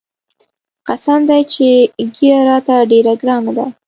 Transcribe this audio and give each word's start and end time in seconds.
قسم 0.87 1.19
دى 1.29 1.39
چې 1.53 1.67
ږيره 2.15 2.41
راته 2.49 2.75
ډېره 2.91 3.13
ګرانه 3.21 3.51
ده. 3.57 3.65